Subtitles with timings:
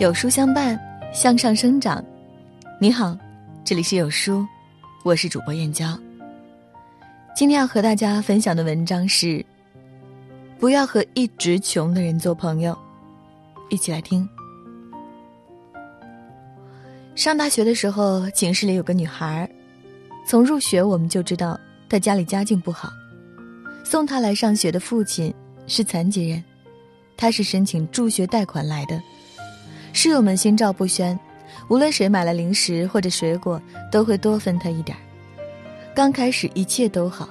[0.00, 0.80] 有书相伴，
[1.12, 2.02] 向上生长。
[2.80, 3.14] 你好，
[3.62, 4.46] 这里是有书，
[5.04, 5.94] 我是主播燕娇。
[7.36, 9.44] 今天要和大家分享的文章是：
[10.58, 12.74] 不要和一直穷的人做朋友。
[13.68, 14.26] 一起来听。
[17.14, 19.46] 上大学的时候，寝室里有个女孩，
[20.26, 22.88] 从入学我们就知道她家里家境不好，
[23.84, 25.34] 送她来上学的父亲
[25.66, 26.42] 是残疾人，
[27.18, 28.98] 她是申请助学贷款来的。
[29.92, 31.18] 室友们心照不宣，
[31.68, 35.00] 无论谁买了零食或者水果，都会多分他一点儿。
[35.94, 37.28] 刚开始一切都好，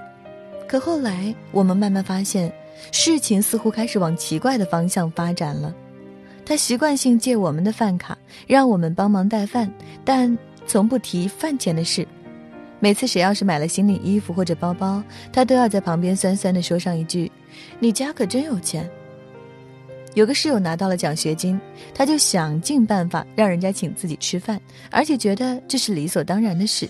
[0.67, 2.51] 可后来我们慢慢发现，
[2.91, 5.73] 事情似乎开始往奇怪的方向发展了。
[6.45, 9.71] 他习惯性借我们的饭卡，让我们帮忙带饭，
[10.03, 10.37] 但
[10.67, 12.07] 从不提饭钱的事。
[12.79, 17.31] 每次谁要是买了新的衣服或者包包，他都要在旁边酸酸的说上一句
[17.79, 18.89] ：“你家可真有钱。”
[20.15, 21.59] 有个室友拿到了奖学金，
[21.93, 24.59] 他就想尽办法让人家请自己吃饭，
[24.91, 26.89] 而且觉得这是理所当然的事。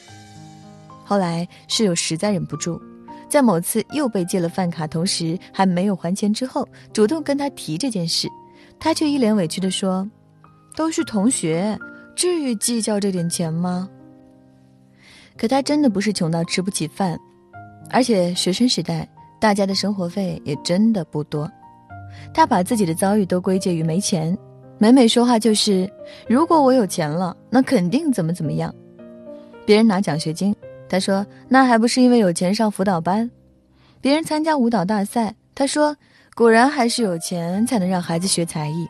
[1.04, 2.82] 后来室友实在忍不住，
[3.28, 8.28] 在某次又被借了饭卡，同时还没有还钱之后，主动跟他提这件事。
[8.80, 10.10] 他却一脸委屈地说
[10.78, 11.78] ：“都是同学，
[12.16, 13.90] 至于计较这点钱吗？”
[15.38, 17.20] 可他真的不是穷到吃不起饭，
[17.90, 19.08] 而且学生时代
[19.40, 21.52] 大家的生活费也真的不多。
[22.34, 24.38] 他把自己的遭遇都归结于没钱，
[24.78, 25.90] 每每说话就是
[26.28, 28.74] ：“如果我有钱了，那肯定怎么怎么样。”
[29.66, 30.56] 别人拿奖学金，
[30.88, 33.30] 他说：“那还不是因为有钱上辅导班？”
[34.02, 35.96] 别人参加舞蹈大赛，他说。
[36.36, 38.88] 果然还是有钱才能让孩子学才艺，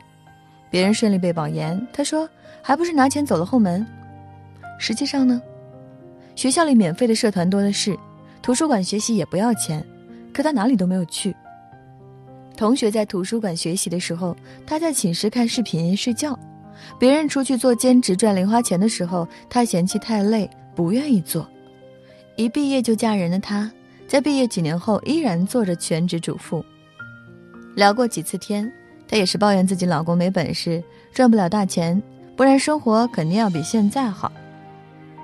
[0.69, 2.29] 别人顺利被保研，他说
[2.61, 3.83] 还不是拿钱走了后门。
[4.77, 5.41] 实际上呢，
[6.35, 7.97] 学校里免费的社团多的是，
[8.43, 9.83] 图书馆学习也不要钱，
[10.31, 11.35] 可他哪里都没有去。
[12.59, 14.35] 同学在图书馆学习的时候，
[14.67, 16.37] 他在寝室看视频睡觉；
[16.99, 21.49] 别人出去做兼职赚零花钱的时候，他嫌弃太累，不愿意做。
[22.35, 23.71] 一毕业就嫁人的他，
[24.09, 26.61] 在毕业几年后依然做着全职主妇。
[27.75, 28.69] 聊过几次天，
[29.07, 32.03] 她也是抱怨自己老公没本事，赚不了大钱，
[32.35, 34.29] 不然生活肯定要比现在好。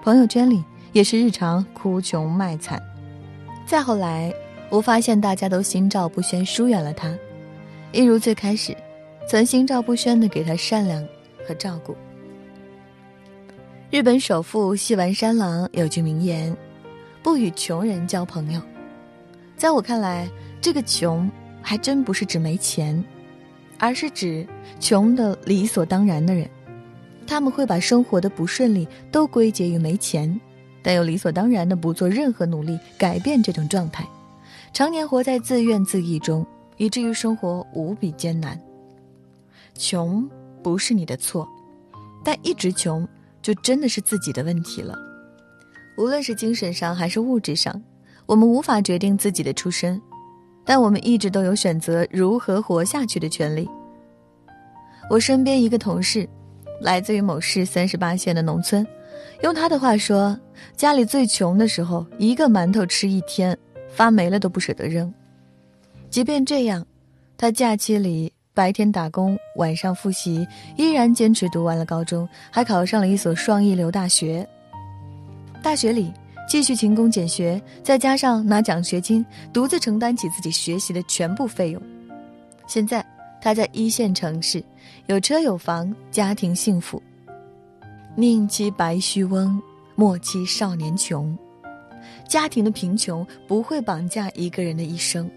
[0.02, 2.82] 朋友圈里也是日常哭穷卖惨。
[3.66, 4.34] 再后来，
[4.70, 7.14] 我发现大家都心照不宣，疏远了她，
[7.96, 8.76] 一如最开始，
[9.26, 11.02] 曾心照不宣的给他善良
[11.48, 11.96] 和照顾。
[13.90, 16.54] 日本首富细丸山郎有句名言
[17.24, 18.62] ：“不与穷人交朋友。”
[19.56, 20.30] 在我看来，
[20.60, 21.32] 这个穷。
[21.68, 23.04] 还真不是指没钱，
[23.80, 24.46] 而是指
[24.80, 26.48] 穷的理所当然的人。
[27.26, 30.40] 他们会把生活的不顺利都归结于没钱，
[30.84, 34.06] 但又理所当然的不做任何努力改变这种状态，
[34.74, 36.46] 常年活在自怨自艾中，
[36.78, 38.60] 以至于生活无比艰难。
[39.76, 40.28] 穷
[40.64, 41.48] 不是你的错，
[42.24, 43.08] 但一直穷
[43.42, 44.98] 就真的是自己的问题了。
[45.98, 47.82] 无论是精神上还是物质上，
[48.26, 50.02] 我们无法决定自己的出身。
[50.68, 53.70] 但我们一直都有选择如何活下去的权利。
[55.12, 56.28] 我身边一个同事，
[56.82, 58.84] 来自于某市三十八线的农村，
[59.44, 60.36] 用他的话说，
[60.76, 63.56] 家里最穷的时候，一个馒头吃一天，
[63.92, 65.14] 发霉了都不舍得扔。
[66.16, 66.88] 即便这样，
[67.38, 74.48] 他假期里白天打工，晚上复习，依然坚持读完了高中，还考上了一所双一流大学。
[75.62, 76.10] 大学里。
[76.48, 81.82] 继续勤工俭学，再加上拿奖学金，独自承担起自己学习的全部费用。
[82.66, 83.06] 现在
[83.42, 84.64] 他在一线城市，
[85.08, 87.04] 有车有房，家庭幸福。
[88.16, 89.62] 宁欺白须翁，
[89.96, 91.38] 莫欺少年穷。
[92.26, 95.30] 家庭的贫穷不会绑架一个人的一生，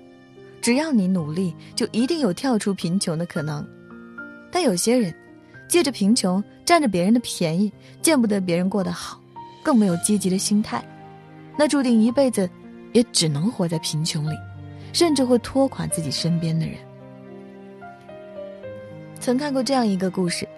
[0.61, 3.67] 只要你努力，就一定有跳出贫穷的可能。
[4.51, 5.15] 但有些人，
[5.69, 9.21] 借着贫穷占着别人的便宜，见不得别人过得好，
[9.63, 10.83] 更没有积极的心态。
[11.57, 12.49] 那注定一辈子，
[12.93, 14.35] 也只能活在贫穷里，
[14.93, 16.77] 甚至会拖垮自己身边的人。
[19.21, 20.49] 曾看过这样一个故事：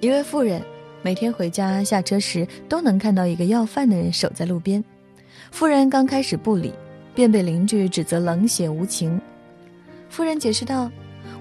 [0.00, 0.62] 一位富人
[1.02, 4.82] 每天回家下车时，都能看到一个要饭的人守在路边。
[5.50, 6.72] 富人刚开始不理，
[7.18, 9.20] 便被邻居指责冷血无情。
[10.08, 10.88] 夫人解释道：“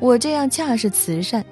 [0.01, 1.45] 我这样恰是慈善。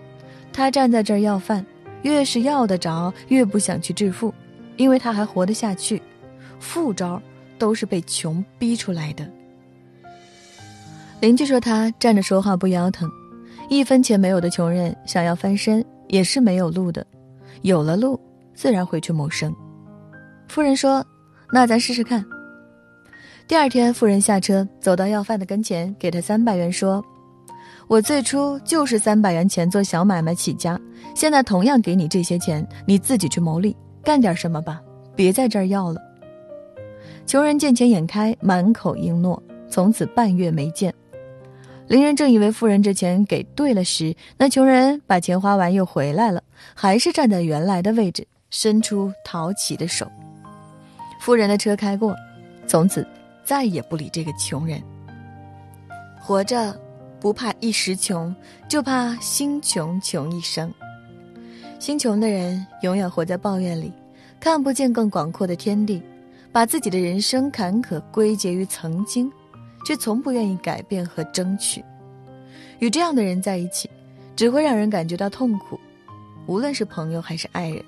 [0.52, 1.64] 他站在这儿要饭，
[2.02, 4.34] 越是要得着，越不想去致富，
[4.78, 6.02] 因为他还活得下去。”
[6.60, 7.22] 副招
[7.60, 9.30] 都是被穷逼出来的。
[11.20, 13.08] 邻居说他站着说话不腰疼，
[13.70, 17.06] 一分钱没有的穷人想要翻身也是没有路的，
[17.62, 18.20] 有了路
[18.56, 19.56] 自然会去谋生。
[20.48, 21.06] 夫人说
[21.54, 22.26] ：“那咱试试看。”
[23.48, 27.04] 第二天，妇人下车走到要饭的跟前，给他三百元，说
[27.88, 30.80] ：“我最初就是三百元钱做小买卖起家，
[31.16, 34.82] 现在同样给你这些钱，你自己去谋利，干点什么吧，
[35.16, 36.02] 别在这儿要了。
[37.28, 40.92] 穷人见钱眼开，满口应诺，从此半月没见。
[41.88, 46.42] 邻人正以为富人这钱给对了时，那穷人把钱花完又回来了，
[46.74, 50.12] 还是站在原来的位置，伸出讨乞的手。
[51.20, 52.16] 富人的车开过，
[52.66, 53.06] 从此
[53.46, 54.82] 再也不理这个穷人。
[56.20, 56.78] 活着，
[57.20, 58.36] 不怕一时穷，
[58.68, 60.74] 就怕心穷穷一生。
[61.80, 63.94] 心穷的人永远活在抱怨里，
[64.40, 66.02] 看不见更广阔的天地，
[66.52, 69.32] 把自己的人生坎坷归结于曾经。
[69.86, 71.86] 却从不愿意改变和争取，
[72.80, 73.88] 与这样的人在一起，
[74.36, 75.80] 只会让人感觉到痛苦，
[76.48, 77.86] 无论是朋友还是爱人。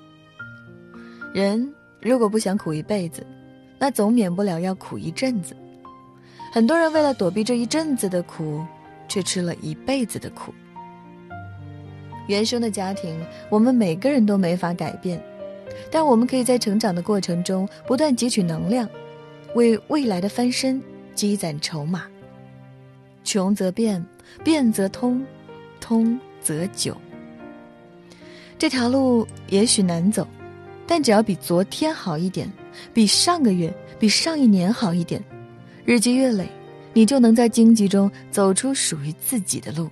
[1.34, 3.26] 人如果不想苦一辈子，
[3.78, 5.56] 那总免不了要苦一阵子。
[6.52, 8.64] 很多人为了躲避这一阵子的苦，
[9.06, 10.52] 却吃了一辈子的苦。
[12.26, 15.22] 原生的家庭，我们每个人都没法改变，
[15.90, 18.88] 但我们可以在成长的过程中不断汲取能量，
[19.54, 20.82] 为未来的翻身。
[21.14, 22.04] 积攒筹码。
[23.24, 24.06] 穷则变，
[24.44, 25.26] 变则通，
[25.80, 26.96] 通则久。
[28.56, 30.24] 这条路也许难走，
[30.86, 32.48] 但只要比昨天好一点，
[32.92, 35.22] 比上个月、比上一年好一点，
[35.84, 36.48] 日积月累，
[36.92, 39.88] 你就能在荆棘中走出属于自己的路。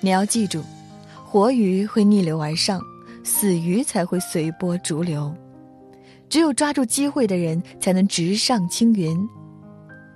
[0.00, 0.62] 你要记住，
[1.24, 2.80] 活鱼会逆流而上，
[3.24, 5.34] 死鱼才会随波逐流。
[6.28, 9.28] 只有抓住机会的人，才能直上青云。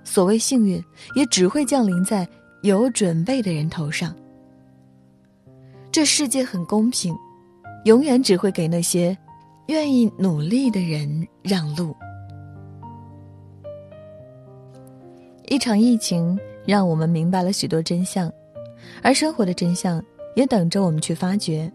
[0.04, 0.82] 所谓幸运，
[1.14, 2.28] 也只会降临在
[2.62, 4.14] 有准备的人头上。
[5.90, 7.14] 这世界很公平，
[7.84, 9.16] 永远只会给那些
[9.66, 11.94] 愿意努力的人让路。
[15.48, 18.32] 一场疫情让我们明白了许多真相，
[19.02, 20.02] 而生活的真相
[20.34, 21.70] 也等着我们去发掘。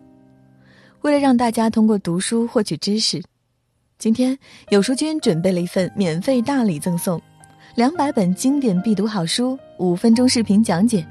[1.02, 3.24] 为了让大家通过读书获取知识，
[3.98, 4.38] 今天
[4.70, 7.22] 有书君准备了一份免费大礼赠送。
[7.76, 11.06] 两百本经典必读好书，五分钟视频讲解，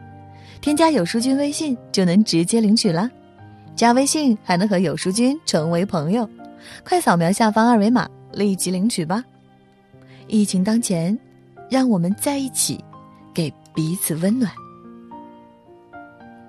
[0.61, 3.09] 添加有书君微信就能直接领取了。
[3.77, 6.29] 加微信还能和有书君成为朋友，
[6.85, 9.25] 快扫描下方二维码立即领取吧。
[10.27, 11.19] 疫情当前，
[11.71, 12.83] 让我们在一起，
[13.33, 14.51] 给彼此温暖。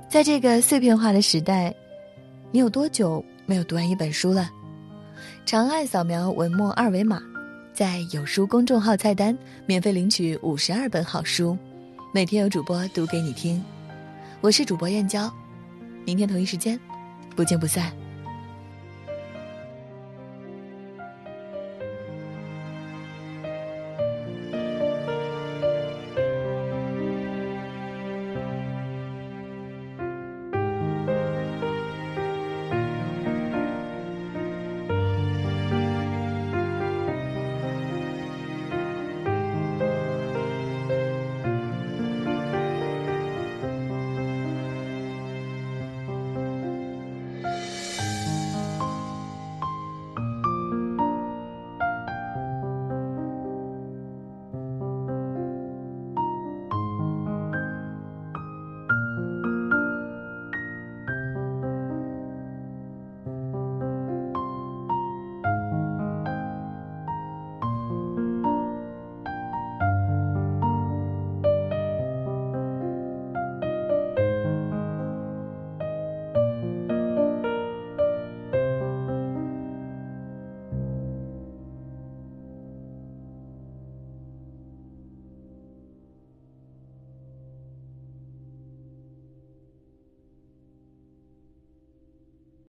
[0.10, 1.74] 在这个碎片化的时代，
[2.52, 4.50] 你有多久没有读完一本书了？
[5.46, 7.22] 长按扫描文末二维码。
[7.74, 9.38] 在有书公众号菜单
[9.68, 11.56] 免费领取五十二本好书，
[12.12, 13.64] 每天有主播读给你听。
[14.42, 15.31] 我是主播燕娇，
[16.04, 16.80] 明天同一时间，
[17.36, 18.06] 不见不散。